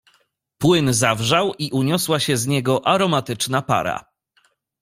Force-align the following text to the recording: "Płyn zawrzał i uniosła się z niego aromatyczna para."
"Płyn 0.57 0.93
zawrzał 0.93 1.53
i 1.59 1.71
uniosła 1.71 2.19
się 2.19 2.37
z 2.37 2.47
niego 2.47 2.87
aromatyczna 2.87 3.61
para." 3.61 4.05